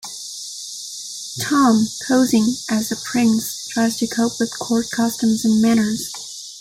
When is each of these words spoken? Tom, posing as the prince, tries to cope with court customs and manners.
Tom, 1.41 1.85
posing 2.07 2.55
as 2.67 2.89
the 2.89 2.99
prince, 3.05 3.67
tries 3.67 3.97
to 3.97 4.07
cope 4.07 4.39
with 4.39 4.57
court 4.57 4.89
customs 4.89 5.45
and 5.45 5.61
manners. 5.61 6.11